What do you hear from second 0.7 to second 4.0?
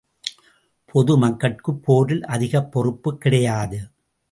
பொதுமக்கட்குப் போரில் அதிகப் பொறுப்பு கிடையாது.